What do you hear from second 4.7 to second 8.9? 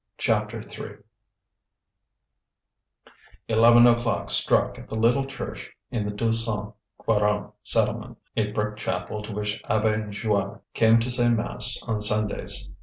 at the little church in the Deux Cent Quarante settlement, a brick